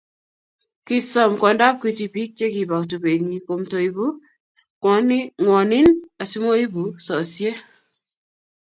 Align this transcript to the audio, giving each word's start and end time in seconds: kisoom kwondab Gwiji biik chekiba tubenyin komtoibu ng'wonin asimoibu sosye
kisoom 0.85 1.31
kwondab 1.39 1.75
Gwiji 1.81 2.05
biik 2.13 2.31
chekiba 2.37 2.77
tubenyin 2.89 3.43
komtoibu 3.47 4.05
ng'wonin 5.37 5.87
asimoibu 6.21 6.83
sosye 7.05 7.51